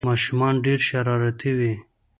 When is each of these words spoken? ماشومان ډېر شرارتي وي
ماشومان 0.07 0.53
ډېر 0.65 0.79
شرارتي 0.89 1.51
وي 1.57 1.73